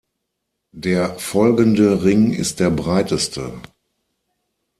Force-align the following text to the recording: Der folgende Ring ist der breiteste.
Der 0.73 1.19
folgende 1.19 2.03
Ring 2.03 2.33
ist 2.33 2.59
der 2.59 2.71
breiteste. 2.71 3.53